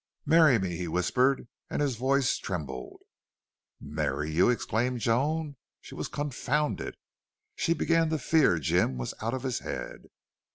[0.25, 3.01] "Marry me!" he whispered, and his voice trembled.
[3.79, 5.57] "MARRY YOU!" exclaimed Joan.
[5.79, 6.97] She was confounded.
[7.55, 10.05] She began to fear Jim was out of his head.